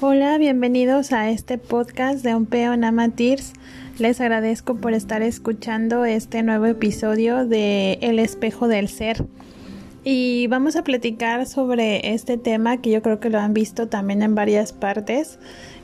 [0.00, 3.52] Hola, bienvenidos a este podcast de Ompeo Namatirs.
[3.98, 9.26] Les agradezco por estar escuchando este nuevo episodio de El espejo del ser.
[10.04, 14.22] Y vamos a platicar sobre este tema que yo creo que lo han visto también
[14.22, 15.40] en varias partes,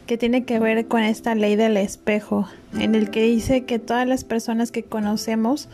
[0.06, 2.46] que tiene que ver con esta ley del espejo,
[2.78, 5.68] en el que dice que todas las personas que conocemos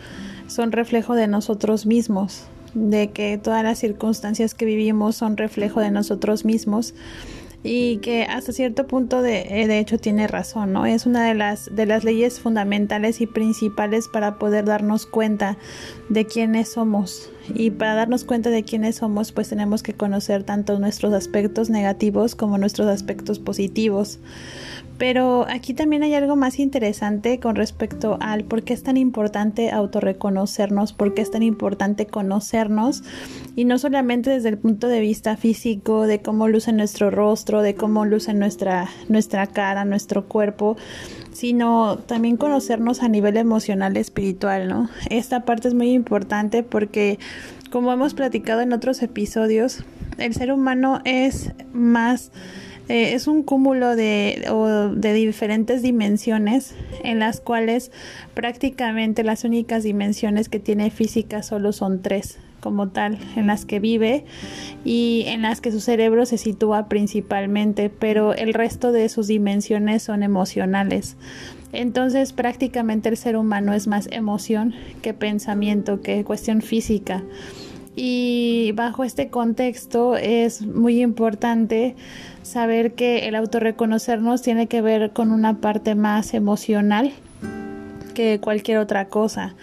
[0.47, 5.91] son reflejo de nosotros mismos, de que todas las circunstancias que vivimos son reflejo de
[5.91, 6.95] nosotros mismos
[7.63, 10.87] y que hasta cierto punto de, eh, de, hecho tiene razón, ¿no?
[10.87, 15.59] Es una de las, de las leyes fundamentales y principales para poder darnos cuenta
[16.09, 17.31] de quiénes somos.
[17.55, 22.35] Y para darnos cuenta de quiénes somos, pues tenemos que conocer tanto nuestros aspectos negativos
[22.35, 24.21] como nuestros aspectos positivos.
[25.01, 29.71] Pero aquí también hay algo más interesante con respecto al por qué es tan importante
[29.71, 33.03] autorreconocernos, por qué es tan importante conocernos
[33.57, 37.75] y no solamente desde el punto de vista físico, de cómo luce nuestro rostro, de
[37.75, 40.77] cómo luce nuestra, nuestra cara, nuestro cuerpo,
[41.33, 44.91] sino también conocernos a nivel emocional, espiritual, ¿no?
[45.09, 47.19] Esta parte es muy importante porque
[47.71, 49.83] como hemos platicado en otros episodios,
[50.19, 52.33] el ser humano es más
[52.91, 54.45] eh, es un cúmulo de,
[54.97, 56.75] de diferentes dimensiones
[57.05, 57.93] en las cuales
[58.35, 63.79] prácticamente las únicas dimensiones que tiene física solo son tres como tal, en las que
[63.79, 64.25] vive
[64.85, 70.03] y en las que su cerebro se sitúa principalmente, pero el resto de sus dimensiones
[70.03, 71.17] son emocionales.
[71.73, 77.23] Entonces prácticamente el ser humano es más emoción que pensamiento, que cuestión física.
[77.97, 81.97] Y bajo este contexto es muy importante
[82.43, 87.13] saber que el autorreconocernos tiene que ver con una parte más emocional
[88.15, 89.55] que cualquier otra cosa.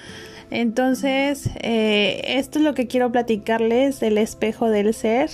[0.50, 5.32] Entonces, eh, esto es lo que quiero platicarles del espejo del ser.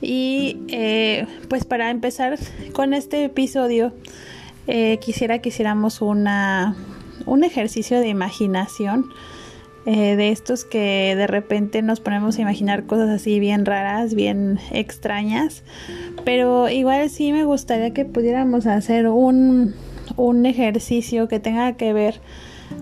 [0.00, 2.38] Y eh, pues para empezar
[2.72, 3.92] con este episodio,
[4.66, 6.76] eh, quisiera que hiciéramos una,
[7.24, 9.06] un ejercicio de imaginación
[9.86, 14.58] eh, de estos que de repente nos ponemos a imaginar cosas así bien raras, bien
[14.72, 15.62] extrañas,
[16.24, 19.74] pero igual sí me gustaría que pudiéramos hacer un,
[20.16, 22.20] un ejercicio que tenga que ver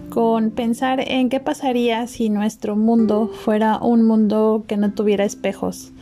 [0.08, 5.93] con pensar en qué pasaría si nuestro mundo fuera un mundo que no tuviera espejos.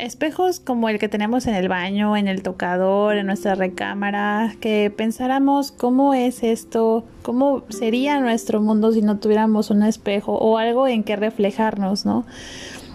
[0.00, 4.90] Espejos como el que tenemos en el baño, en el tocador, en nuestra recámara, que
[4.94, 10.88] pensáramos cómo es esto, cómo sería nuestro mundo si no tuviéramos un espejo o algo
[10.88, 12.24] en que reflejarnos, ¿no?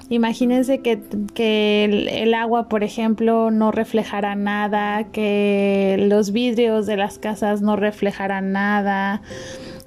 [0.10, 1.00] Imagínense que,
[1.36, 7.62] que el, el, agua, por ejemplo, no reflejará nada, que los vidrios de las casas
[7.62, 9.22] no reflejarán nada.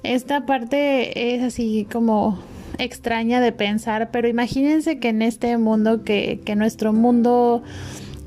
[0.03, 2.39] Esta parte es así como
[2.79, 7.63] extraña de pensar, pero imagínense que en este mundo, que, que nuestro mundo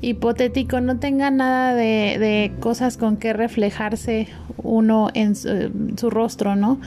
[0.01, 4.27] hipotético no tenga nada de, de, cosas con que reflejarse
[4.57, 6.79] uno en su, su rostro, ¿no?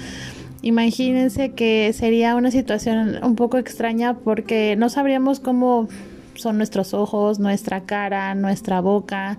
[0.63, 5.89] Imagínense que sería una situación un poco extraña porque no sabríamos cómo
[6.35, 9.39] son nuestros ojos, nuestra cara, nuestra boca,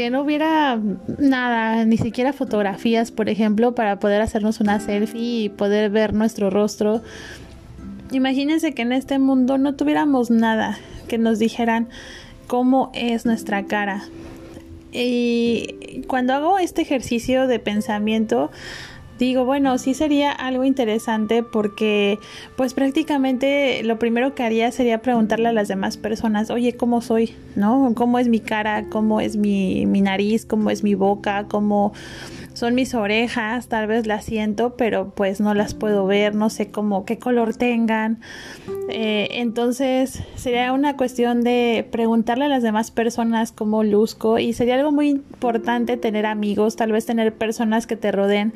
[0.00, 0.80] que no hubiera
[1.18, 6.48] nada, ni siquiera fotografías, por ejemplo, para poder hacernos una selfie y poder ver nuestro
[6.48, 7.02] rostro.
[8.10, 11.90] Imagínense que en este mundo no tuviéramos nada que nos dijeran
[12.46, 14.02] cómo es nuestra cara.
[14.90, 18.50] Y cuando hago este ejercicio de pensamiento,
[19.24, 22.18] digo, bueno, sí sería algo interesante porque
[22.56, 27.34] pues prácticamente lo primero que haría sería preguntarle a las demás personas, oye, ¿cómo soy?
[27.56, 27.92] ¿No?
[27.94, 28.86] ¿Cómo es mi cara?
[28.88, 30.46] ¿Cómo es mi, mi nariz?
[30.46, 31.46] ¿Cómo es mi boca?
[31.48, 31.92] ¿Cómo
[32.54, 33.68] son mis orejas?
[33.68, 37.54] Tal vez las siento, pero pues no las puedo ver, no sé cómo, qué color
[37.54, 38.20] tengan.
[38.88, 44.74] Eh, entonces sería una cuestión de preguntarle a las demás personas cómo luzco y sería
[44.74, 48.52] algo muy importante tener amigos, tal vez tener personas que te rodeen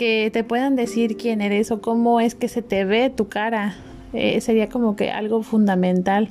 [0.00, 3.74] que te puedan decir quién eres o cómo es que se te ve tu cara.
[4.14, 6.30] Eh, sería como que algo fundamental.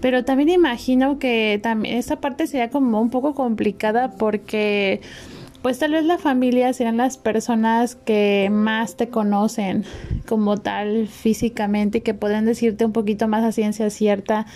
[0.00, 5.02] Pero también imagino que también esta parte sería como un poco complicada porque
[5.60, 9.84] pues tal vez la familia serán las personas que más te conocen
[10.26, 14.46] como tal físicamente y que pueden decirte un poquito más a ciencia cierta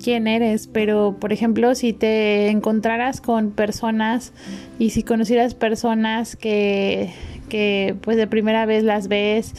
[0.00, 4.32] quién eres, pero por ejemplo, si te encontraras con personas
[4.78, 7.10] y si conocieras personas que
[7.50, 9.52] que pues de primera vez las ves,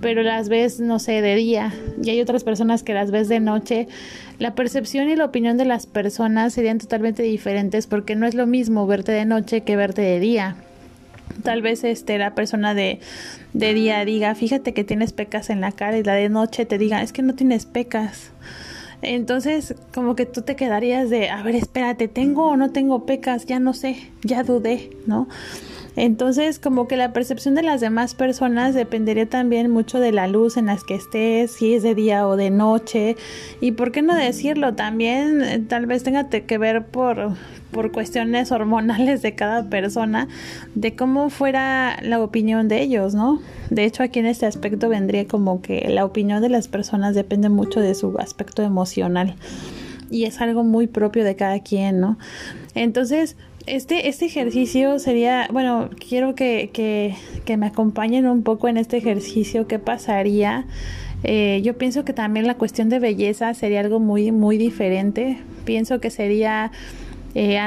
[0.00, 3.40] pero las ves, no sé, de día, y hay otras personas que las ves de
[3.40, 3.88] noche,
[4.38, 8.46] la percepción y la opinión de las personas serían totalmente diferentes porque no es lo
[8.46, 10.56] mismo verte de noche que verte de día.
[11.42, 13.00] Tal vez este la persona de,
[13.52, 16.78] de día diga, fíjate que tienes pecas en la cara y la de noche te
[16.78, 18.30] diga, es que no tienes pecas.
[19.04, 23.44] Entonces, como que tú te quedarías de, a ver, espérate, ¿tengo o no tengo pecas?
[23.44, 25.28] Ya no sé, ya dudé, ¿no?
[25.96, 30.56] Entonces, como que la percepción de las demás personas dependería también mucho de la luz
[30.56, 33.16] en las que estés, si es de día o de noche.
[33.60, 37.34] Y por qué no decirlo, también eh, tal vez tenga que ver por,
[37.70, 40.26] por cuestiones hormonales de cada persona,
[40.74, 43.40] de cómo fuera la opinión de ellos, ¿no?
[43.70, 47.48] De hecho, aquí en este aspecto vendría como que la opinión de las personas depende
[47.48, 49.36] mucho de su aspecto emocional.
[50.10, 52.18] Y es algo muy propio de cada quien, ¿no?
[52.74, 57.14] Entonces, este, este ejercicio sería, bueno, quiero que, que,
[57.44, 60.66] que me acompañen un poco en este ejercicio, qué pasaría.
[61.22, 65.38] Eh, yo pienso que también la cuestión de belleza sería algo muy, muy diferente.
[65.64, 66.70] Pienso que sería,
[67.34, 67.58] eh,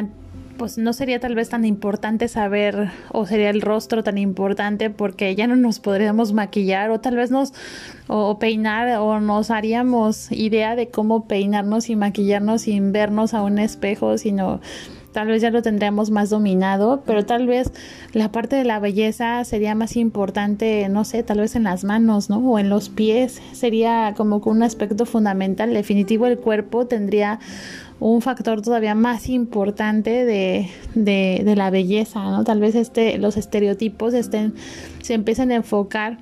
[0.58, 5.36] pues no sería tal vez tan importante saber, o sería el rostro tan importante porque
[5.36, 7.54] ya no nos podríamos maquillar, o tal vez nos,
[8.08, 13.58] o peinar, o nos haríamos idea de cómo peinarnos y maquillarnos sin vernos a un
[13.58, 14.62] espejo, sino
[15.12, 17.72] tal vez ya lo tendríamos más dominado, pero tal vez
[18.14, 22.30] la parte de la belleza sería más importante, no sé, tal vez en las manos,
[22.30, 22.38] ¿no?
[22.38, 25.74] O en los pies, sería como un aspecto fundamental.
[25.74, 27.40] Definitivo, el cuerpo tendría
[28.00, 32.44] un factor todavía más importante de, de, de la belleza, ¿no?
[32.44, 34.54] Tal vez este, los estereotipos estén,
[35.02, 36.18] se empiecen a enfocar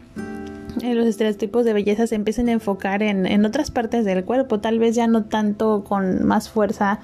[0.82, 4.80] los estereotipos de belleza se empiecen a enfocar en, en, otras partes del cuerpo, tal
[4.80, 7.00] vez ya no tanto con más fuerza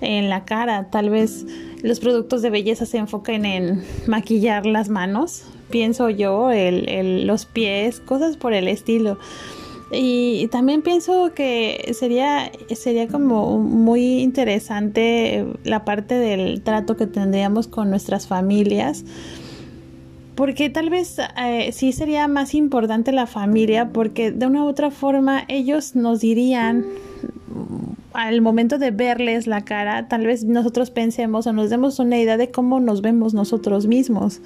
[0.00, 0.90] en la cara.
[0.90, 1.46] Tal vez
[1.82, 7.46] los productos de belleza se enfoquen en maquillar las manos, pienso yo, el, el, los
[7.46, 9.18] pies, cosas por el estilo.
[9.90, 17.68] Y también pienso que sería, sería como muy interesante la parte del trato que tendríamos
[17.68, 19.04] con nuestras familias
[20.38, 24.92] porque tal vez eh, sí sería más importante la familia, porque de una u otra
[24.92, 26.84] forma ellos nos dirían
[28.12, 32.36] al momento de verles la cara, tal vez nosotros pensemos o nos demos una idea
[32.36, 34.40] de cómo nos vemos nosotros mismos.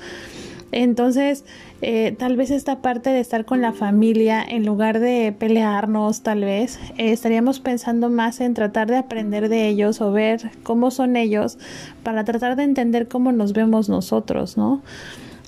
[0.70, 1.44] Entonces,
[1.82, 6.40] eh, tal vez esta parte de estar con la familia, en lugar de pelearnos, tal
[6.40, 11.16] vez, eh, estaríamos pensando más en tratar de aprender de ellos o ver cómo son
[11.16, 11.58] ellos
[12.02, 14.80] para tratar de entender cómo nos vemos nosotros, ¿no?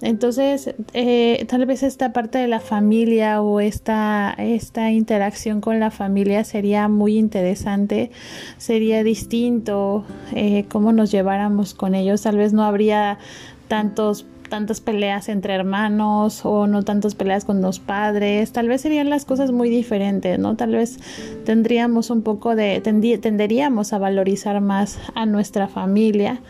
[0.04, 5.90] Entonces, eh, tal vez esta parte de la familia o esta, esta interacción con la
[5.90, 8.10] familia sería muy interesante,
[8.58, 10.04] sería distinto
[10.34, 12.20] eh, cómo nos lleváramos con ellos.
[12.20, 13.18] Tal vez no habría
[13.66, 19.08] tantos tantas peleas entre hermanos o no tantas peleas con los padres, tal vez serían
[19.08, 20.54] las cosas muy diferentes, ¿no?
[20.54, 20.98] Tal vez
[21.44, 26.42] tendríamos un poco de, tenderíamos a valorizar más a nuestra familia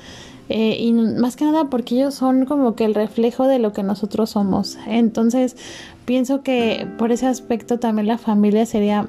[0.49, 3.83] eh, y más que nada porque ellos son como que el reflejo de lo que
[3.83, 4.77] nosotros somos.
[4.87, 5.57] Entonces,
[6.05, 9.07] pienso que por ese aspecto también la familia sería,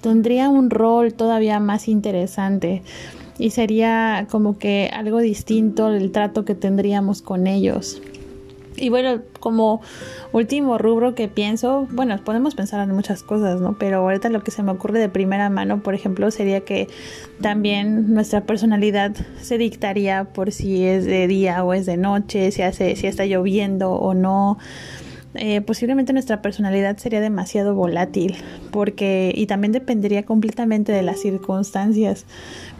[0.00, 2.82] tendría un rol todavía más interesante
[3.38, 8.00] y sería como que algo distinto el trato que tendríamos con ellos.
[8.76, 9.80] Y bueno, como
[10.32, 13.76] último rubro que pienso, bueno, podemos pensar en muchas cosas, ¿no?
[13.78, 16.88] Pero ahorita lo que se me ocurre de primera mano, por ejemplo, sería que
[17.40, 22.62] también nuestra personalidad se dictaría por si es de día o es de noche, si
[22.62, 24.58] hace, si está lloviendo o no.
[25.38, 28.36] Eh, posiblemente nuestra personalidad sería demasiado volátil
[28.70, 32.24] porque y también dependería completamente de las circunstancias.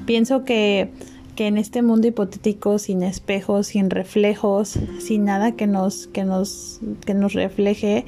[0.06, 0.90] Pienso que
[1.36, 6.80] que en este mundo hipotético sin espejos, sin reflejos, sin nada que nos que nos
[7.04, 8.04] que nos refleje,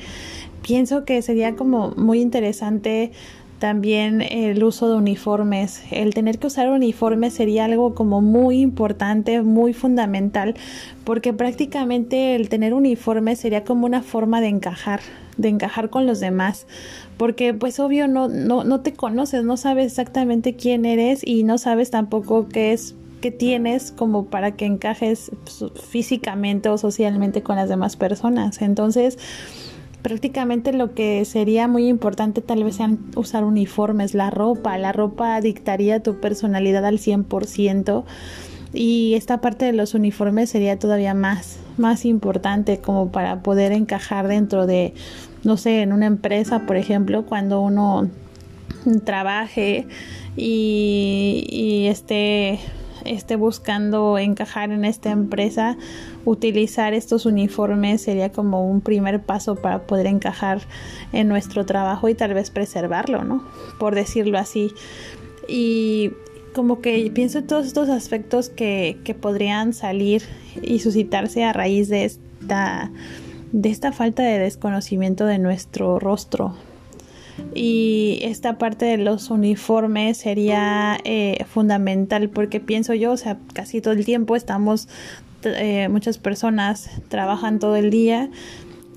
[0.63, 3.13] pienso que sería como muy interesante
[3.59, 5.83] también el uso de uniformes.
[5.91, 10.55] El tener que usar uniformes sería algo como muy importante, muy fundamental,
[11.05, 15.01] porque prácticamente el tener uniformes sería como una forma de encajar,
[15.37, 16.67] de encajar con los demás.
[17.17, 21.59] Porque pues obvio no, no, no te conoces, no sabes exactamente quién eres y no
[21.59, 27.57] sabes tampoco qué es que tienes como para que encajes pues, físicamente o socialmente con
[27.57, 28.63] las demás personas.
[28.63, 29.19] Entonces,
[30.03, 35.41] prácticamente lo que sería muy importante tal vez sean usar uniformes, la ropa, la ropa
[35.41, 38.05] dictaría tu personalidad al 100%
[38.73, 44.29] y esta parte de los uniformes sería todavía más más importante como para poder encajar
[44.29, 44.95] dentro de
[45.45, 48.09] no sé, en una empresa, por ejemplo, cuando uno
[49.05, 49.87] trabaje
[50.37, 52.59] y, y esté
[53.05, 55.77] esté buscando encajar en esta empresa,
[56.25, 60.61] utilizar estos uniformes sería como un primer paso para poder encajar
[61.13, 63.43] en nuestro trabajo y tal vez preservarlo, ¿no?
[63.79, 64.73] Por decirlo así.
[65.49, 66.13] Y
[66.55, 70.23] como que pienso en todos estos aspectos que, que podrían salir
[70.63, 72.91] y suscitarse a raíz de esta,
[73.53, 76.55] de esta falta de desconocimiento de nuestro rostro.
[77.55, 83.81] Y esta parte de los uniformes sería eh, fundamental porque pienso yo, o sea, casi
[83.81, 84.89] todo el tiempo estamos,
[85.45, 88.31] eh, muchas personas trabajan todo el día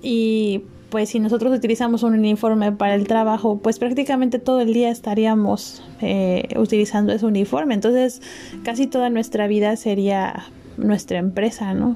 [0.02, 4.90] y pues si nosotros utilizamos un uniforme para el trabajo, pues prácticamente todo el día
[4.90, 7.74] estaríamos eh, utilizando ese uniforme.
[7.74, 8.22] Entonces,
[8.64, 10.44] casi toda nuestra vida sería
[10.78, 11.96] nuestra empresa, ¿no?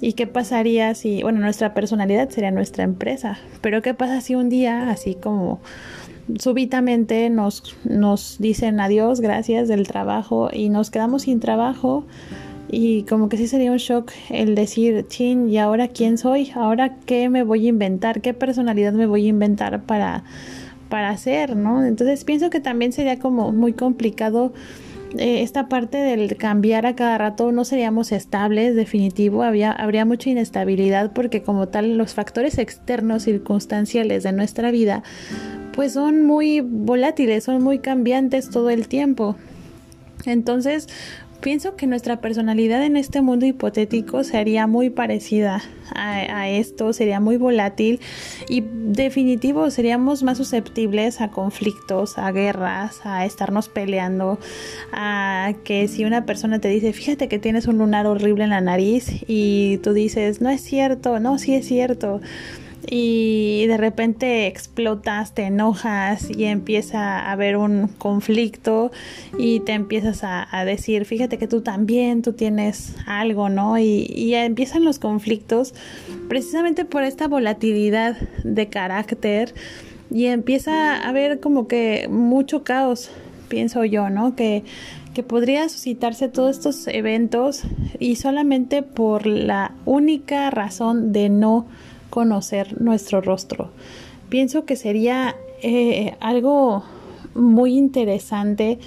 [0.00, 3.38] ¿Y qué pasaría si, bueno, nuestra personalidad sería nuestra empresa?
[3.60, 5.60] Pero ¿qué pasa si un día, así como
[6.38, 12.06] súbitamente nos, nos dicen adiós, gracias del trabajo y nos quedamos sin trabajo?
[12.72, 16.52] Y como que sí sería un shock el decir, chin, ¿y ahora quién soy?
[16.54, 18.20] ¿Ahora qué me voy a inventar?
[18.20, 20.22] ¿Qué personalidad me voy a inventar para,
[20.88, 21.84] para hacer, no?
[21.84, 24.52] Entonces pienso que también sería como muy complicado
[25.18, 30.30] eh, esta parte del cambiar a cada rato no seríamos estables, definitivo, había, habría mucha
[30.30, 35.02] inestabilidad porque como tal los factores externos circunstanciales de nuestra vida
[35.72, 39.36] pues son muy volátiles, son muy cambiantes todo el tiempo.
[40.26, 40.88] Entonces,
[41.40, 45.62] Pienso que nuestra personalidad en este mundo hipotético sería muy parecida
[45.94, 47.98] a, esto, sería muy volátil
[48.48, 54.38] y definitivo seríamos más susceptibles a conflictos, a guerras, a estarnos peleando,
[54.92, 58.60] a que si una persona te dice, fíjate que tienes un lunar horrible en la
[58.60, 62.20] nariz y tú dices, no es cierto, no, sí es cierto
[62.88, 68.90] y de repente explotas, te enojas y empieza a haber un conflicto
[69.38, 73.78] y te empiezas a, decir, fíjate que tú también, tú tienes algo, ¿no?
[73.78, 75.74] Y, y empiezan los conflictos
[76.28, 79.54] precisamente por esta volatilidad de carácter
[80.10, 83.10] y empieza a haber como que mucho caos,
[83.48, 84.36] pienso yo, ¿no?
[84.36, 84.64] Que
[85.14, 87.62] que podría suscitarse todos estos eventos
[87.98, 91.66] y solamente por la única razón de no
[92.10, 93.70] conocer nuestro rostro.
[94.28, 96.84] Pienso que sería eh, algo
[97.34, 98.78] muy interesante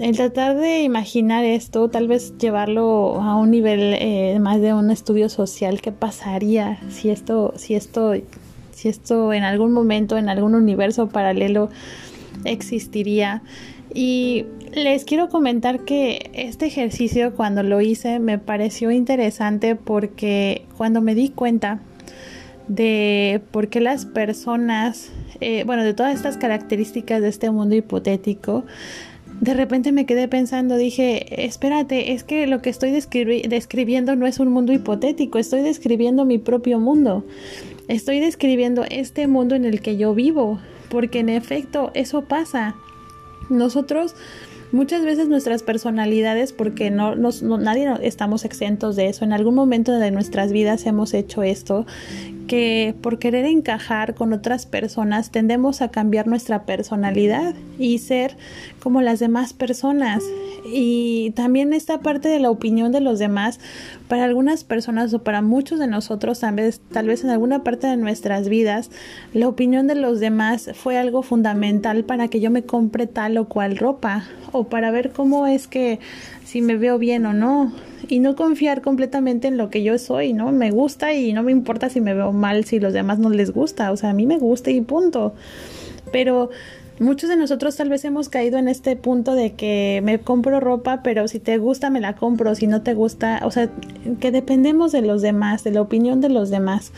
[0.00, 4.90] el tratar de imaginar esto, tal vez llevarlo a un nivel eh, más de un
[4.90, 8.14] estudio social, qué pasaría si esto, si esto,
[8.72, 11.68] si esto en algún momento, en algún universo paralelo
[12.44, 13.42] existiría.
[13.92, 21.02] Y les quiero comentar que este ejercicio cuando lo hice me pareció interesante porque cuando
[21.02, 21.80] me di cuenta
[22.70, 25.10] de por qué las personas,
[25.40, 28.64] eh, bueno, de todas estas características de este mundo hipotético,
[29.40, 34.38] de repente me quedé pensando, dije, espérate, es que lo que estoy describiendo no es
[34.38, 37.24] un mundo hipotético, estoy describiendo mi propio mundo,
[37.88, 40.60] estoy describiendo este mundo en el que yo vivo,
[40.90, 42.76] porque en efecto eso pasa.
[43.48, 44.14] Nosotros
[44.72, 50.10] muchas veces nuestras personalidades, porque no, nadie estamos exentos de eso, en algún momento de
[50.10, 51.86] nuestras vidas hemos hecho esto,
[52.46, 58.36] que por querer encajar con otras personas tendemos a cambiar nuestra personalidad y ser
[58.80, 60.24] como las demás personas.
[60.72, 63.60] Y también esta parte de la opinión de los demás,
[64.08, 67.86] para algunas personas o para muchos de nosotros, tal vez, tal vez en alguna parte
[67.86, 68.90] de nuestras vidas,
[69.32, 73.46] la opinión de los demás fue algo fundamental para que yo me compre tal o
[73.46, 76.00] cual ropa o para ver cómo es que
[76.44, 77.72] si me veo bien o no
[78.08, 80.50] y no confiar completamente en lo que yo soy, ¿no?
[80.50, 83.52] Me gusta y no me importa si me veo mal, si los demás no les
[83.52, 85.34] gusta, o sea, a mí me gusta y punto.
[86.12, 86.50] Pero
[87.00, 91.02] muchos de nosotros tal vez hemos caído en este punto de que me compro ropa,
[91.02, 93.68] pero si te gusta me la compro, si no te gusta, o sea,
[94.20, 96.92] que dependemos de los demás, de la opinión de los demás.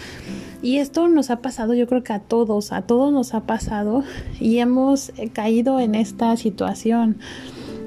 [0.61, 4.05] Y esto nos ha pasado, yo creo que a todos, a todos nos ha pasado
[4.39, 7.17] y hemos caído en esta situación.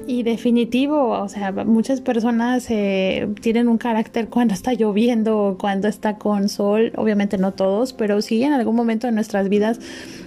[0.08, 5.88] Y definitivo, o sea, muchas personas eh, tienen un carácter cuando está lloviendo o cuando
[5.88, 9.80] está con sol, obviamente no todos, pero sí en algún momento de nuestras vidas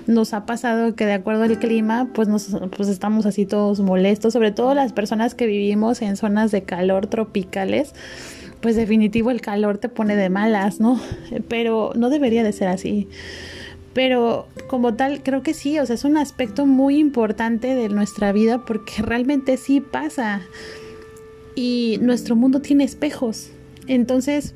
[0.05, 4.33] nos ha pasado que de acuerdo al clima, pues nos pues estamos así todos molestos,
[4.33, 7.93] sobre todo las personas que vivimos en zonas de calor tropicales
[8.59, 11.00] pues definitivo el calor te pone de malas, ¿no?
[11.48, 13.07] Pero no debería de ser así.
[13.93, 18.31] Pero como tal, creo que sí, o sea, es un aspecto muy importante de nuestra
[18.31, 20.41] vida porque realmente sí pasa.
[21.55, 23.50] Y nuestro mundo tiene espejos.
[23.88, 24.53] Entonces,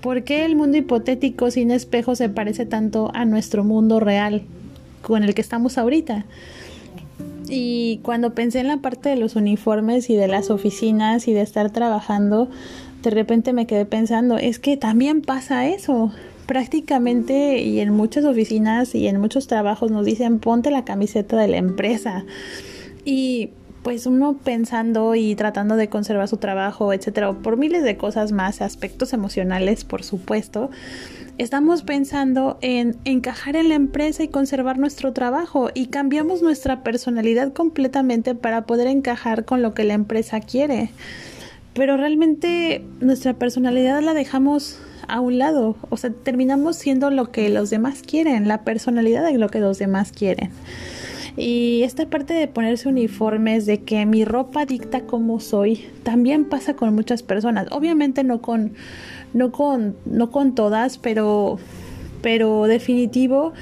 [0.00, 4.42] ¿por qué el mundo hipotético sin espejos se parece tanto a nuestro mundo real
[5.02, 6.24] con el que estamos ahorita?
[7.48, 11.40] Y cuando pensé en la parte de los uniformes y de las oficinas y de
[11.40, 12.48] estar trabajando,
[13.02, 16.12] de repente me quedé pensando, es que también pasa eso
[16.50, 21.46] prácticamente y en muchas oficinas y en muchos trabajos nos dicen ponte la camiseta de
[21.46, 22.24] la empresa.
[23.04, 23.50] Y
[23.84, 28.62] pues uno pensando y tratando de conservar su trabajo, etcétera, por miles de cosas más,
[28.62, 30.70] aspectos emocionales, por supuesto,
[31.38, 37.52] estamos pensando en encajar en la empresa y conservar nuestro trabajo y cambiamos nuestra personalidad
[37.52, 40.90] completamente para poder encajar con lo que la empresa quiere.
[41.74, 44.80] Pero realmente nuestra personalidad la dejamos
[45.10, 49.38] a un lado, o sea, terminamos siendo lo que los demás quieren, la personalidad de
[49.38, 50.50] lo que los demás quieren.
[51.36, 56.74] Y esta parte de ponerse uniformes, de que mi ropa dicta cómo soy, también pasa
[56.74, 57.68] con muchas personas.
[57.70, 58.74] Obviamente no con,
[59.32, 61.58] no con, no con todas, pero
[62.22, 63.54] pero definitivo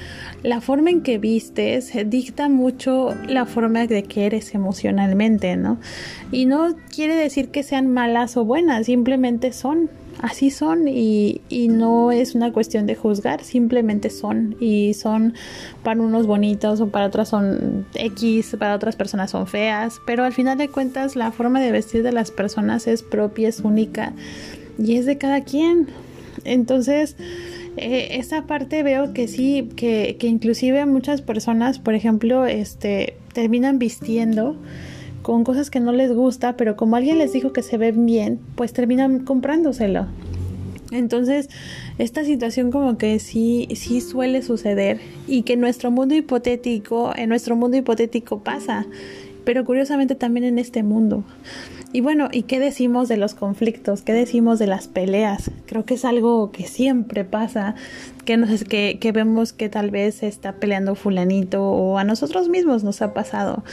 [0.43, 5.79] la forma en que vistes dicta mucho la forma de que eres emocionalmente, ¿no?
[6.31, 11.67] Y no quiere decir que sean malas o buenas, simplemente son así son y, y,
[11.69, 15.33] no es una cuestión de juzgar, simplemente son y son
[15.83, 20.33] para unos bonitos o para otras son X, para otras personas son feas, pero al
[20.33, 24.13] final de cuentas la forma de vestir de las personas es propia, es única
[24.77, 25.87] y es de cada quien.
[26.45, 27.15] Entonces,
[27.77, 33.79] eh, esa parte veo que sí, que, que inclusive muchas personas, por ejemplo, este, terminan
[33.79, 34.57] vistiendo
[35.21, 38.39] con cosas que no les gusta, pero como alguien les dijo que se ven bien,
[38.55, 40.07] pues terminan comprándoselo.
[40.91, 41.49] Entonces,
[41.97, 47.29] esta situación como que sí, sí suele suceder y que en nuestro mundo hipotético, en
[47.29, 48.87] nuestro mundo hipotético pasa,
[49.43, 51.23] pero curiosamente también en este mundo.
[51.91, 54.03] Y bueno, ¿y qué decimos de los conflictos?
[54.03, 55.49] ¿Qué decimos de las peleas?
[55.65, 57.73] Creo que es algo que siempre pasa,
[58.25, 62.83] que, nos, que, que vemos que tal vez está peleando fulanito o a nosotros mismos
[62.83, 63.63] nos ha pasado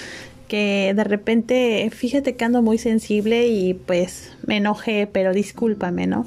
[0.49, 6.27] que de repente, fíjate que ando muy sensible y pues me enojé, pero discúlpame, ¿no?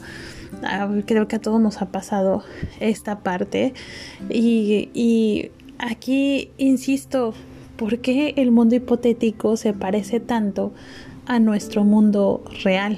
[0.63, 2.43] Ah, creo que a todos nos ha pasado
[2.79, 3.73] esta parte.
[4.29, 7.33] Y, y aquí insisto,
[7.77, 10.73] ¿por qué el mundo hipotético se parece tanto
[11.25, 12.97] a nuestro mundo real?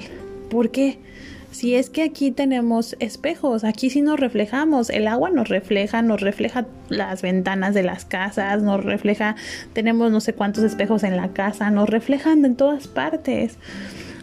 [0.50, 0.98] ¿Por qué?
[1.62, 6.20] Si es que aquí tenemos espejos, aquí sí nos reflejamos, el agua nos refleja, nos
[6.20, 9.36] refleja las ventanas de las casas, nos refleja,
[9.72, 13.58] tenemos no sé cuántos espejos en la casa, nos reflejan en todas partes.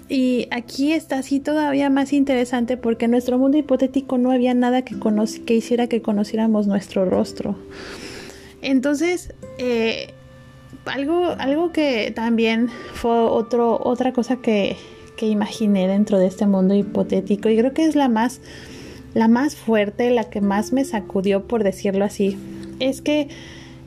[0.10, 4.82] Y aquí está así todavía más interesante porque en nuestro mundo hipotético no había nada
[4.82, 7.56] que, hiciera que conociéramos nuestro rostro.
[8.62, 10.10] Entonces, eh,
[10.84, 14.76] algo, algo que también fue otra cosa que,
[15.20, 18.40] que imaginé dentro de este mundo hipotético y creo que es la más
[19.14, 22.38] la más fuerte, la que más me sacudió por decirlo así,
[22.80, 23.28] es que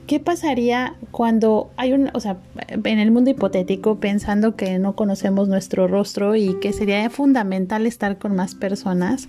[0.06, 2.36] ¿qué pasaría cuando hay un, o sea,
[2.68, 8.18] en el mundo hipotético pensando que no conocemos nuestro rostro y que sería fundamental estar
[8.18, 9.26] con más personas,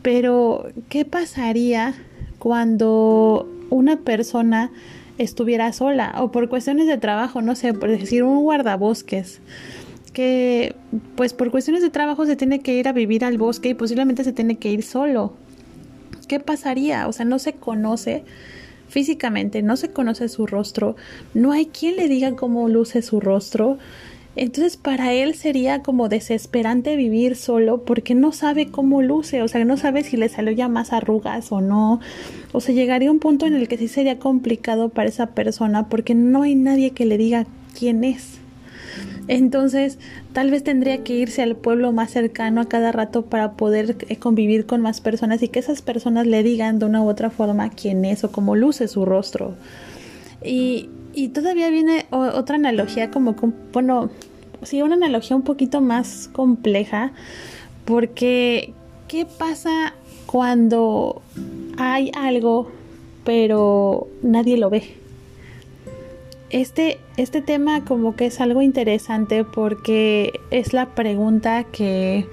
[0.00, 1.92] pero ¿qué pasaría
[2.38, 4.70] cuando una persona
[5.18, 9.42] estuviera sola o por cuestiones de trabajo, no sé, por decir un guardabosques?
[10.12, 10.74] Que
[11.16, 14.24] pues por cuestiones de trabajo se tiene que ir a vivir al bosque y posiblemente
[14.24, 15.32] se tiene que ir solo.
[16.28, 17.08] ¿Qué pasaría?
[17.08, 18.24] O sea, no se conoce
[18.88, 20.96] físicamente, no se conoce su rostro,
[21.32, 23.78] no hay quien le diga cómo luce su rostro.
[24.36, 29.64] Entonces para él sería como desesperante vivir solo porque no sabe cómo luce, o sea,
[29.64, 32.00] no sabe si le salió ya más arrugas o no.
[32.52, 36.14] O sea, llegaría un punto en el que sí sería complicado para esa persona porque
[36.14, 37.46] no hay nadie que le diga
[37.76, 38.39] quién es.
[39.28, 39.98] Entonces,
[40.32, 44.16] tal vez tendría que irse al pueblo más cercano a cada rato para poder eh,
[44.16, 47.70] convivir con más personas y que esas personas le digan de una u otra forma
[47.70, 49.54] quién es o cómo luce su rostro.
[50.44, 53.36] Y, y todavía viene otra analogía como,
[53.72, 54.10] bueno,
[54.62, 57.12] sí, una analogía un poquito más compleja,
[57.84, 58.72] porque
[59.08, 59.94] ¿qué pasa
[60.26, 61.22] cuando
[61.76, 62.70] hay algo
[63.24, 64.99] pero nadie lo ve?
[66.50, 72.26] Este, este tema como que es algo interesante porque es la pregunta que,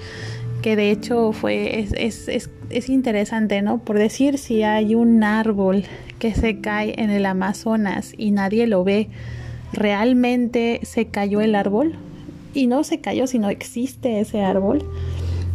[0.64, 3.78] que de hecho fue, es, es, es, es, interesante, ¿no?
[3.78, 5.84] Por decir si hay un árbol
[6.18, 9.10] que se cae en el Amazonas y nadie lo ve,
[9.72, 11.94] ¿realmente se cayó el árbol?
[12.56, 14.84] Y no se cayó, sino existe ese árbol.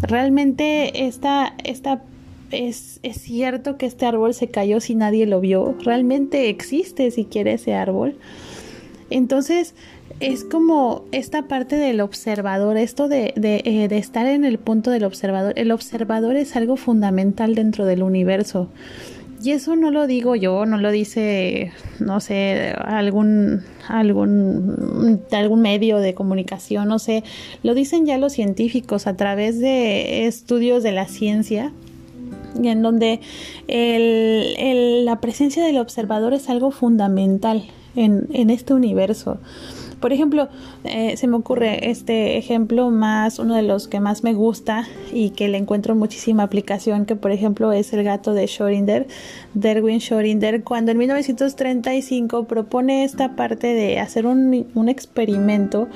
[0.02, 2.04] Realmente esta, esta
[2.52, 5.74] es, es, cierto que este árbol se cayó si nadie lo vio.
[5.80, 8.16] Realmente existe si quiere ese árbol.
[9.12, 9.74] Entonces,
[10.20, 15.52] es como esta parte del observador, esto eh, de, estar en el punto del observador.
[15.56, 18.68] El observador es algo fundamental dentro del universo.
[19.42, 25.98] Y eso no lo digo yo, no lo dice, no sé, algún, algún, algún medio
[25.98, 27.24] de comunicación, no sé,
[27.64, 31.72] lo dicen ya los científicos a través de estudios de la ciencia
[32.62, 33.20] y en donde
[33.66, 37.64] el, la presencia del observador es algo fundamental
[37.96, 39.38] en, en este universo.
[40.02, 40.48] Por ejemplo,
[40.82, 45.30] eh, se me ocurre este ejemplo más, uno de los que más me gusta y
[45.30, 49.06] que le encuentro muchísima aplicación, que por ejemplo es el gato de Schrödinger,
[49.54, 55.86] Derwin Schrödinger, cuando en 1935 propone esta parte de hacer un, un experimento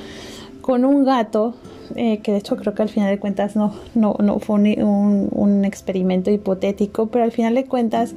[0.61, 1.57] con un gato
[1.97, 5.29] eh, que de hecho creo que al final de cuentas no, no, no fue un,
[5.33, 8.15] un, experimento hipotético, pero al final de cuentas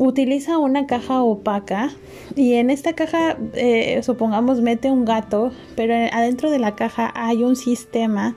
[0.00, 1.90] utiliza una caja opaca
[2.34, 7.44] y en esta caja, eh, supongamos, mete un gato, pero adentro de la caja hay
[7.44, 8.34] un sistema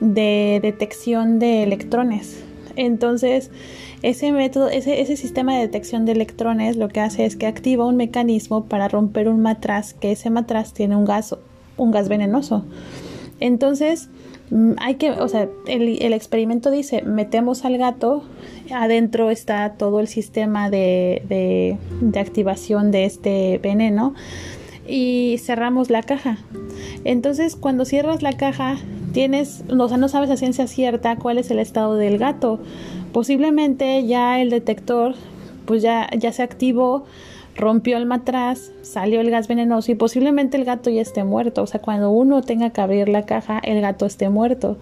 [0.00, 2.42] de detección de electrones.
[2.76, 3.50] Entonces,
[4.00, 7.84] ese método, ese, ese sistema de detección de electrones lo que hace es que activa
[7.84, 11.36] un mecanismo para romper un matraz, que ese matraz tiene un gas,
[11.76, 12.64] un gas venenoso.
[13.40, 14.08] Entonces,
[14.78, 18.22] hay que, o sea, el, el, experimento dice, metemos al gato,
[18.72, 24.14] adentro está todo el sistema de, de, de, activación de este veneno
[24.86, 26.38] y cerramos la caja.
[27.04, 28.76] Entonces, cuando cierras la caja,
[29.12, 32.60] tienes, o sea, no sabes a ciencia cierta cuál es el estado del gato.
[33.12, 35.14] Posiblemente ya el detector,
[35.66, 37.06] pues ya, ya se activó,
[37.56, 41.62] rompió el matraz, salió el gas venenoso y posiblemente el gato ya esté muerto.
[41.62, 44.76] O sea, cuando uno tenga que abrir la caja, el gato esté muerto.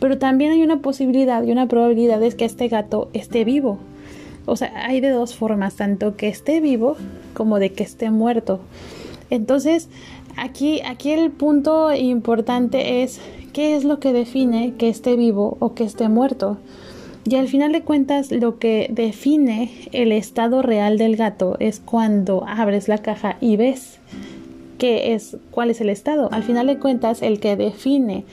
[0.00, 3.78] Pero también hay una posibilidad y una probabilidad es que este gato esté vivo.
[4.46, 6.96] O sea, hay de dos formas, tanto que esté vivo
[7.34, 8.60] como de que esté muerto.
[9.30, 9.88] Entonces,
[10.36, 13.20] aquí, aquí el punto importante es
[13.52, 16.56] qué es lo que define que esté vivo o que esté muerto.
[17.28, 22.42] Y al final de cuentas, lo que define el estado real del gato es cuando
[22.48, 23.98] abres la caja y ves
[24.78, 26.30] qué es, cuál es el estado.
[26.32, 28.24] Al final de cuentas, el que define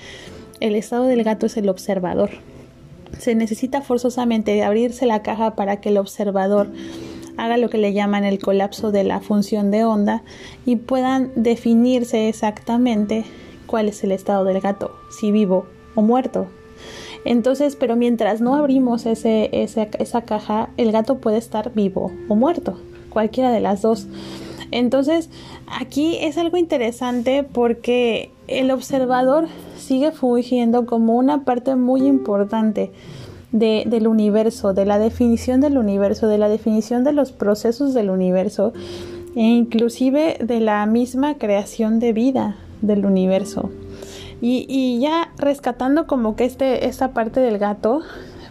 [0.61, 2.29] el estado del gato es el observador.
[3.19, 6.69] Se necesita forzosamente abrirse la caja para que el observador
[7.35, 10.23] haga lo que le llaman el colapso de la función de onda
[10.65, 13.25] y puedan definirse exactamente
[13.65, 16.47] cuál es el estado del gato, si vivo o muerto.
[17.25, 22.77] Entonces, pero mientras no abrimos ese, esa caja, el gato puede estar vivo o muerto,
[23.09, 24.07] cualquiera de las dos.
[24.71, 25.29] Entonces,
[25.67, 32.91] aquí es algo interesante porque el observador sigue fungiendo como una parte muy importante
[33.51, 38.09] de, del universo, de la definición del universo, de la definición de los procesos del
[38.09, 38.73] universo
[39.35, 43.69] e inclusive de la misma creación de vida del universo.
[44.41, 48.01] Y, ya rescatando como que este, esta parte del gato,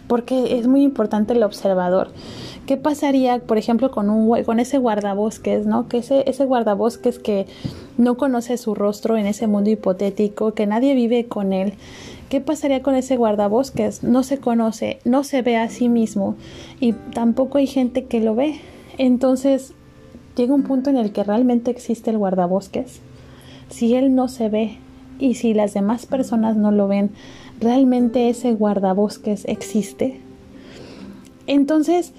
[0.07, 2.09] porque es muy importante el observador.
[2.65, 5.87] ¿Qué pasaría, por ejemplo, con, un, con ese guardabosques, ¿no?
[5.87, 7.45] Que ese, ese guardabosques que
[7.97, 11.73] no conoce su rostro en ese mundo hipotético, que nadie vive con él.
[12.29, 14.03] ¿Qué pasaría con ese guardabosques?
[14.03, 16.35] No se conoce, no se ve a sí mismo
[16.79, 18.59] y tampoco hay gente que lo ve.
[18.97, 19.73] Entonces,
[20.35, 22.99] llega un punto en el que realmente existe el guardabosques.
[23.69, 24.79] Si él no se ve,
[25.19, 27.11] y si las demás personas no lo ven,
[27.59, 30.19] ¿realmente ese guardabosques existe?
[31.47, 32.13] Entonces,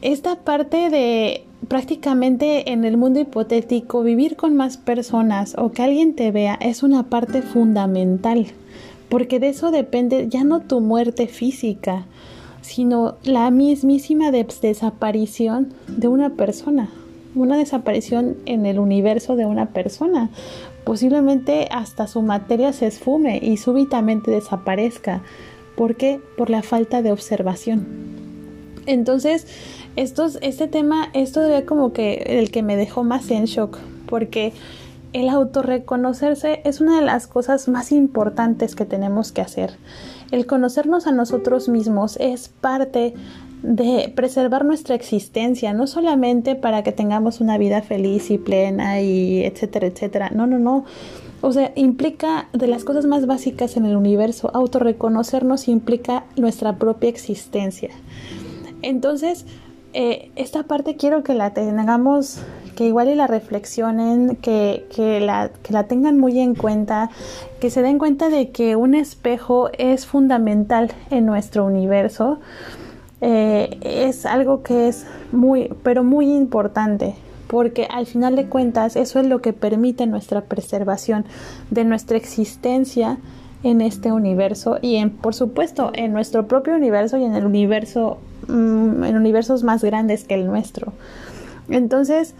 [0.00, 6.14] esta parte de prácticamente en el mundo hipotético, vivir con más personas o que alguien
[6.14, 8.46] te vea es una parte fundamental,
[9.08, 12.06] porque de eso depende ya no tu muerte física,
[12.62, 16.88] sino la mismísima desaparición de una persona,
[17.34, 20.30] una desaparición en el universo de una persona,
[20.84, 25.22] Posiblemente hasta su materia se esfume y súbitamente desaparezca.
[25.76, 26.20] ¿Por qué?
[26.36, 27.86] Por la falta de observación.
[28.86, 29.46] Entonces,
[29.96, 34.52] este tema, esto debe como que el que me dejó más en shock, porque
[35.12, 39.76] el autorreconocerse es una de las cosas más importantes que tenemos que hacer.
[40.30, 43.14] El conocernos a nosotros mismos es parte
[43.62, 49.44] de preservar nuestra existencia, no solamente para que tengamos una vida feliz y plena y
[49.44, 50.30] etcétera, etcétera.
[50.30, 50.84] No, no, no.
[51.40, 54.50] O sea, implica de las cosas más básicas en el universo.
[54.54, 57.90] Autorreconocernos implica nuestra propia existencia.
[58.82, 59.46] Entonces,
[59.92, 62.40] eh, esta parte quiero que la tengamos,
[62.76, 67.10] que igual y la reflexionen, que, que, la, que la tengan muy en cuenta,
[67.60, 72.38] que se den cuenta de que un espejo es fundamental en nuestro universo.
[73.24, 77.14] Eh, es algo que es muy, pero muy importante,
[77.46, 81.24] porque al final de cuentas eso es lo que permite nuestra preservación
[81.70, 83.18] de nuestra existencia
[83.62, 88.18] en este universo y en, por supuesto, en nuestro propio universo y en el universo,
[88.48, 90.92] mm, en universos más grandes que el nuestro.
[91.68, 92.34] Entonces,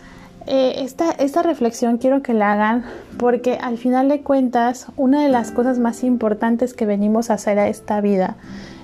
[0.49, 2.85] eh, esta, esta reflexión quiero que la hagan
[3.19, 7.61] porque al final de cuentas una de las cosas más importantes que venimos a hacer
[7.61, 8.37] a esta vida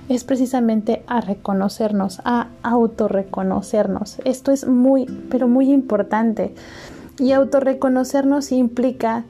[0.09, 4.17] es precisamente a reconocernos, a autorreconocernos.
[4.25, 6.53] Esto es muy, pero muy importante.
[7.19, 9.25] Y autorreconocernos implica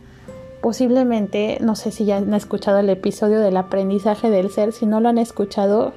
[0.62, 5.00] posiblemente, no sé si ya han escuchado el episodio del aprendizaje del ser, si no
[5.00, 5.94] lo han escuchado,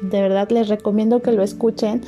[0.00, 2.02] de verdad les recomiendo que lo escuchen.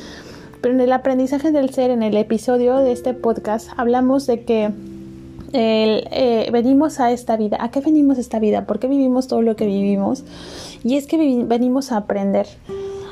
[0.61, 4.71] Pero en el aprendizaje del ser, en el episodio de este podcast, hablamos de que
[5.53, 7.59] eh, venimos a esta vida.
[7.61, 8.67] ¿A qué venimos a esta vida?
[8.67, 10.25] ¿Por qué vivimos todo lo que vivimos?
[10.85, 12.47] Y es que venimos a aprender.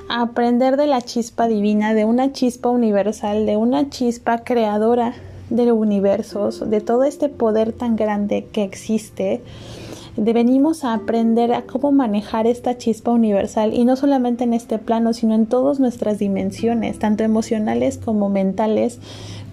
[0.09, 5.15] A aprender de la chispa divina, de una chispa universal, de una chispa creadora
[5.51, 9.43] del universo, de todo este poder tan grande que existe
[10.17, 14.79] de venimos a aprender a cómo manejar esta chispa universal y no solamente en este
[14.79, 18.99] plano, sino en todas nuestras dimensiones, tanto emocionales como mentales,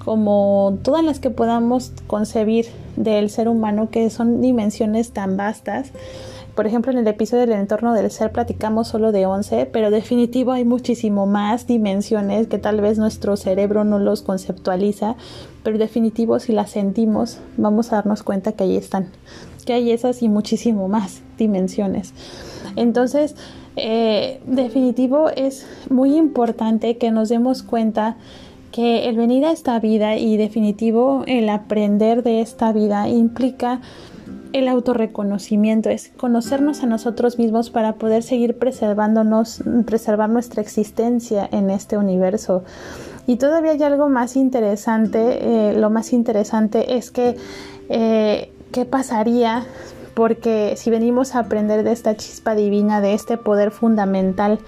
[0.03, 5.91] como todas las que podamos concebir del ser humano, que son dimensiones tan vastas.
[6.55, 10.51] Por ejemplo, en el episodio del entorno del ser platicamos solo de 11, pero definitivo
[10.51, 15.15] hay muchísimo más dimensiones que tal vez nuestro cerebro no los conceptualiza,
[15.63, 19.07] pero definitivo si las sentimos vamos a darnos cuenta que ahí están,
[19.65, 22.13] que hay esas y muchísimo más dimensiones.
[22.75, 23.35] Entonces,
[23.75, 28.17] eh, definitivo es muy importante que nos demos cuenta
[28.71, 33.81] que el venir a esta vida y definitivo el aprender de esta vida implica
[34.53, 41.69] el autorreconocimiento, es conocernos a nosotros mismos para poder seguir preservándonos, preservar nuestra existencia en
[41.69, 42.63] este universo.
[43.25, 47.35] Y todavía hay algo más interesante, eh, lo más interesante es que
[47.89, 49.65] eh, qué pasaría
[50.13, 54.59] porque si venimos a aprender de esta chispa divina, de este poder fundamental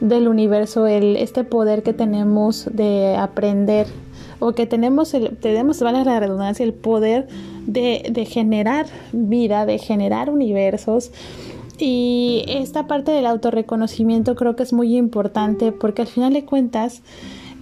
[0.00, 3.86] del universo, el, este poder que tenemos de aprender
[4.38, 7.28] o que tenemos, tenemos, vale la redundancia, el poder
[7.66, 11.10] de, de generar vida, de generar universos,
[11.78, 17.02] y esta parte del autorreconocimiento creo que es muy importante porque al final de cuentas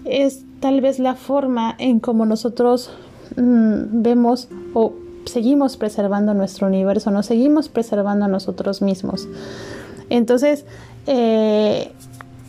[0.04, 2.90] es tal vez la forma en como nosotros
[3.36, 4.92] mm, vemos o
[5.24, 9.28] seguimos preservando nuestro universo, nos seguimos preservando a nosotros mismos.
[10.10, 10.66] Entonces,
[11.06, 11.92] eh,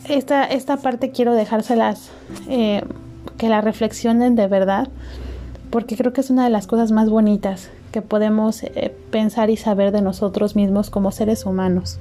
[0.08, 2.10] esta, esta, parte quiero dejárselas
[2.48, 2.82] eh,
[3.38, 4.88] que la reflexionen de verdad,
[5.70, 9.56] porque creo que es una de las cosas más bonitas que podemos eh, pensar y
[9.56, 11.98] saber de nosotros mismos como seres humanos.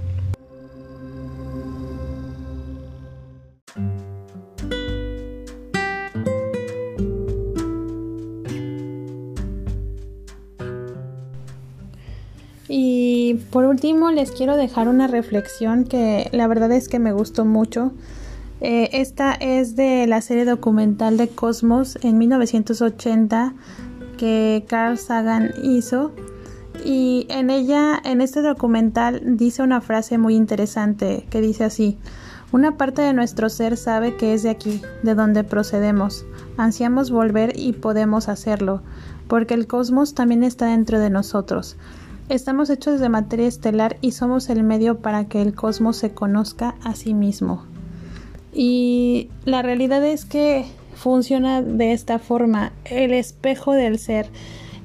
[12.67, 17.45] Y por último les quiero dejar una reflexión que la verdad es que me gustó
[17.45, 17.91] mucho.
[18.65, 23.53] Eh, esta es de la serie documental de Cosmos en 1980
[24.17, 26.13] que Carl Sagan hizo.
[26.85, 31.97] Y en ella, en este documental, dice una frase muy interesante que dice así.
[32.53, 36.25] Una parte de nuestro ser sabe que es de aquí, de donde procedemos.
[36.55, 38.81] Ansiamos volver y podemos hacerlo,
[39.27, 41.75] porque el cosmos también está dentro de nosotros.
[42.29, 46.75] Estamos hechos de materia estelar y somos el medio para que el cosmos se conozca
[46.81, 47.72] a sí mismo.
[48.53, 52.71] Y la realidad es que funciona de esta forma.
[52.85, 54.27] El espejo del ser.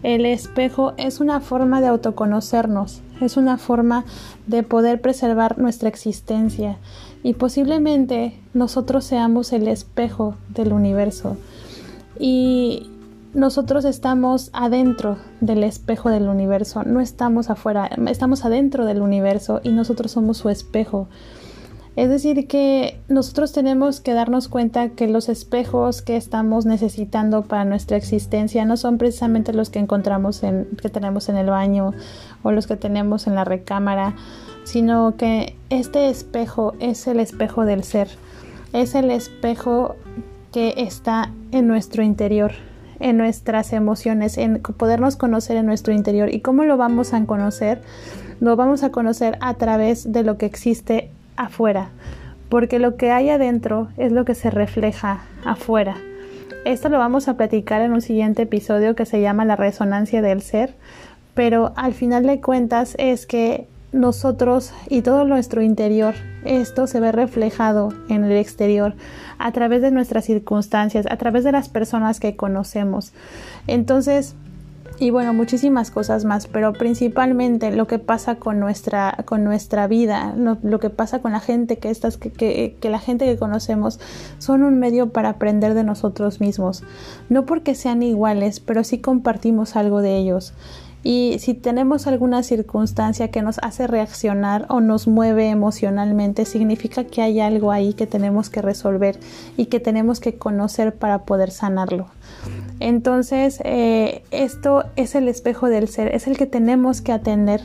[0.02, 4.04] El espejo es una forma de autoconocernos, es una forma
[4.46, 6.78] de poder preservar nuestra existencia
[7.24, 11.37] y posiblemente nosotros seamos el espejo del universo.
[12.16, 12.88] Y
[13.35, 19.70] nosotros estamos adentro del espejo del universo, no estamos afuera, estamos adentro del universo y
[19.70, 21.09] nosotros somos su espejo.
[21.98, 27.64] Es decir, que nosotros tenemos que darnos cuenta que los espejos que estamos necesitando para
[27.64, 31.94] nuestra existencia no son precisamente los que encontramos en, que tenemos en el baño
[32.44, 34.14] o los que tenemos en la recámara,
[34.62, 38.06] sino que este espejo es el espejo del ser,
[38.72, 39.96] es el espejo
[40.52, 42.52] que está en nuestro interior,
[43.00, 46.32] en nuestras emociones, en podernos conocer en nuestro interior.
[46.32, 47.82] ¿Y cómo lo vamos a conocer?
[48.38, 51.88] Lo vamos a conocer a través de lo que existe afuera,
[52.51, 55.96] porque lo que hay adentro es lo que se refleja afuera.
[56.64, 60.42] Esto lo vamos a platicar en un siguiente episodio que se llama La resonancia del
[60.42, 60.74] ser,
[61.35, 67.12] pero al final de cuentas es que nosotros y todo nuestro interior, esto se ve
[67.12, 68.94] reflejado en el exterior
[69.38, 73.12] a través de nuestras circunstancias, a través de las personas que conocemos.
[73.66, 74.35] Entonces,
[75.00, 80.34] y bueno, muchísimas cosas más, pero principalmente lo que pasa con nuestra, con nuestra vida,
[80.37, 84.00] lo, que pasa con la gente que, estas, que, que, que, la gente que conocemos
[84.38, 86.82] son un medio para aprender de nosotros mismos.
[87.28, 90.52] No porque sean iguales, pero sí compartimos algo de ellos.
[91.04, 97.22] Y si tenemos alguna circunstancia que nos hace reaccionar o nos mueve emocionalmente, significa que
[97.22, 99.20] hay algo ahí que tenemos que resolver
[99.56, 102.08] y que tenemos que conocer para poder sanarlo.
[102.80, 107.60] Entonces, eh, esto es el espejo del ser, es el que tenemos que atender,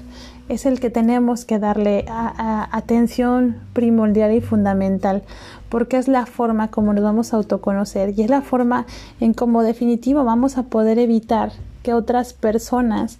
[0.50, 5.22] es el que tenemos que darle atención primordial y fundamental,
[5.70, 8.86] porque es la forma como nos vamos a autoconocer y es la forma
[9.20, 11.52] en cómo definitivo vamos a poder evitar
[11.84, 13.20] que otras personas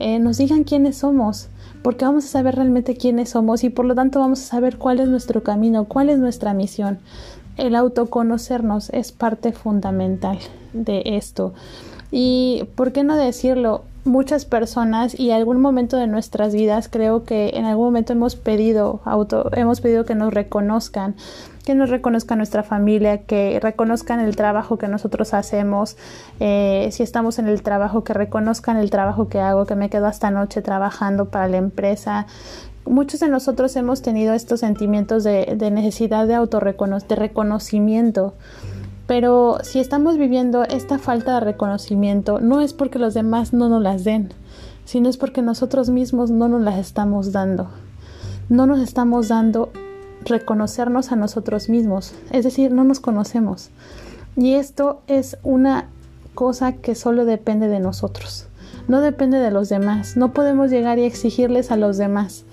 [0.00, 1.48] eh, nos digan quiénes somos,
[1.82, 5.00] porque vamos a saber realmente quiénes somos y por lo tanto vamos a saber cuál
[5.00, 6.98] es nuestro camino, cuál es nuestra misión.
[7.58, 10.38] El autoconocernos es parte fundamental
[10.72, 11.52] de esto.
[12.10, 17.50] Y por qué no decirlo, muchas personas y algún momento de nuestras vidas creo que
[17.54, 21.14] en algún momento hemos pedido auto, hemos pedido que nos reconozcan,
[21.64, 25.96] que nos reconozca nuestra familia, que reconozcan el trabajo que nosotros hacemos,
[26.40, 30.06] eh, si estamos en el trabajo, que reconozcan el trabajo que hago, que me quedo
[30.06, 32.26] hasta noche trabajando para la empresa.
[32.88, 38.34] Muchos de nosotros hemos tenido estos sentimientos de, necesidad de autorreconocimiento, de reconocimiento.
[39.06, 43.82] Pero si estamos viviendo esta falta de reconocimiento, no es porque los demás no nos
[43.82, 44.32] las den,
[44.86, 47.68] sino es porque nosotros mismos no nos las estamos dando.
[48.48, 49.70] No nos estamos dando
[50.24, 53.68] reconocernos a nosotros mismos, es decir, no nos conocemos.
[54.34, 55.90] Y esto es una
[56.34, 58.46] cosa que solo depende de nosotros,
[58.88, 60.16] no depende de los demás.
[60.16, 62.46] No podemos llegar y exigirles a los demás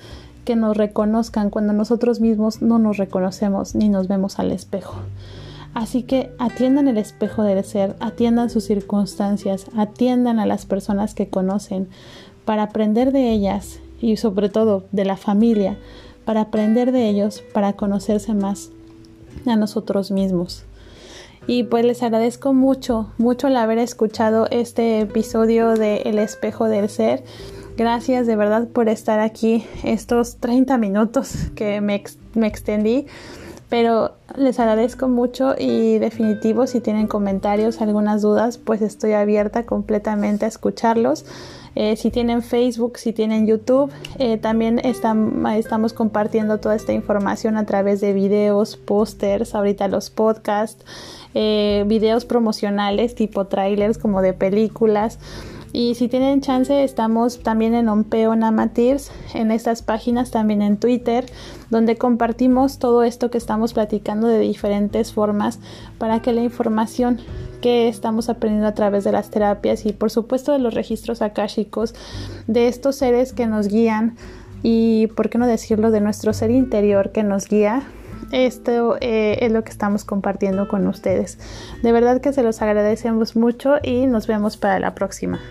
[0.46, 4.96] que nos reconozcan cuando nosotros mismos no nos reconocemos ni nos vemos al espejo.
[5.74, 11.28] Así que atiendan el espejo del ser, atiendan sus circunstancias, atiendan a las personas que
[11.28, 11.90] conocen
[12.46, 15.78] para aprender de ellas y sobre todo de la familia,
[16.24, 18.70] para aprender de ellos, para conocerse más
[19.46, 20.64] a nosotros mismos.
[21.48, 26.90] Y pues les agradezco mucho, mucho el haber escuchado este episodio de El espejo del
[26.90, 27.24] ser.
[27.78, 32.02] Gracias de verdad por estar aquí estos 30 minutos que me,
[32.34, 33.06] me extendí.
[33.68, 40.46] Pero les agradezco mucho y definitivo si tienen comentarios, algunas dudas, pues estoy abierta completamente
[40.46, 41.26] a escucharlos.
[41.76, 47.66] Eh, si tienen Facebook, si tienen YouTube, eh, también estamos compartiendo toda esta información a
[47.66, 50.86] través de videos, pósters, ahorita los podcasts,
[51.34, 55.20] eh, videos promocionales tipo trailers como de películas.
[55.76, 61.26] Y si tienen chance, estamos también en Ompeo Namatirs, en estas páginas, también en Twitter,
[61.70, 65.60] donde compartimos todo esto que estamos platicando de diferentes formas
[65.98, 67.20] para que la información
[67.60, 71.94] que estamos aprendiendo a través de las terapias y por supuesto de los registros akáshicos,
[72.48, 74.16] de estos seres que nos guían
[74.64, 77.84] y, por qué no decirlo, de nuestro ser interior que nos guía,
[78.32, 81.38] esto eh, es lo que estamos compartiendo con ustedes.
[81.84, 85.42] De verdad que se los agradecemos mucho y nos vemos para la próxima.